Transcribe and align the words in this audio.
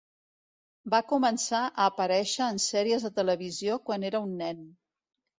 Va 0.93 0.99
començar 1.09 1.59
a 1.65 1.85
aparèixer 1.91 2.47
en 2.53 2.57
sèries 2.67 3.05
de 3.07 3.11
televisió 3.19 3.77
quan 3.91 4.07
era 4.09 4.23
un 4.29 4.33
nen. 4.41 4.65